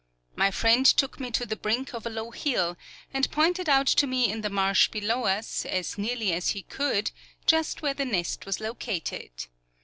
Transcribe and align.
My 0.35 0.49
friend 0.49 0.83
took 0.83 1.19
me 1.19 1.29
to 1.29 1.45
the 1.45 1.55
brink 1.55 1.93
of 1.93 2.07
a 2.07 2.09
low 2.09 2.31
hill, 2.31 2.75
and 3.13 3.29
pointed 3.29 3.69
out 3.69 3.85
to 3.85 4.07
me 4.07 4.31
in 4.31 4.41
the 4.41 4.49
marsh 4.49 4.89
below 4.89 5.25
us, 5.25 5.63
as 5.63 5.95
nearly 5.95 6.33
as 6.33 6.49
he 6.57 6.63
could, 6.63 7.11
just 7.45 7.83
where 7.83 7.93
the 7.93 8.03
nest 8.05 8.47
was 8.47 8.59
located. 8.59 9.29